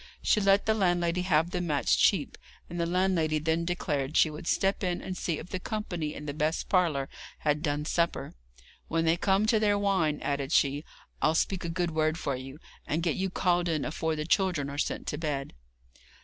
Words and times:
She 0.23 0.41
let 0.41 0.65
the 0.65 0.73
landlady 0.73 1.21
have 1.21 1.51
the 1.51 1.61
mats 1.61 1.95
cheap, 1.95 2.35
and 2.67 2.79
the 2.79 2.87
landlady 2.87 3.37
then 3.37 3.65
declared 3.65 4.17
she 4.17 4.31
would 4.31 4.47
step 4.47 4.83
in 4.83 4.99
and 4.99 5.15
see 5.15 5.37
if 5.37 5.51
the 5.51 5.59
company 5.59 6.15
in 6.15 6.25
the 6.25 6.33
best 6.33 6.69
parlour 6.69 7.07
had 7.41 7.61
done 7.61 7.85
supper. 7.85 8.33
'When 8.87 9.05
they 9.05 9.15
come 9.15 9.45
to 9.45 9.59
their 9.59 9.77
wine,' 9.77 10.19
added 10.23 10.51
she, 10.51 10.83
'I'll 11.21 11.35
speak 11.35 11.63
a 11.63 11.69
good 11.69 11.91
word 11.91 12.17
for 12.17 12.35
you, 12.35 12.57
and 12.87 13.03
get 13.03 13.15
you 13.15 13.29
called 13.29 13.69
in 13.69 13.85
afore 13.85 14.15
the 14.15 14.25
children 14.25 14.71
are 14.71 14.79
sent 14.79 15.05
to 15.05 15.19
bed.' 15.19 15.53